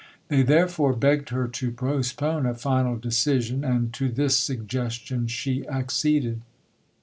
They, 0.29 0.41
therefore, 0.41 0.93
begged 0.93 1.29
her 1.29 1.47
to 1.47 1.71
postpone 1.71 2.47
a 2.47 2.55
final 2.55 2.97
decision, 2.97 3.63
and 3.63 3.93
to 3.93 4.09
this 4.09 4.35
suggestion 4.35 5.27
she 5.27 5.63
acceded. 5.67 6.41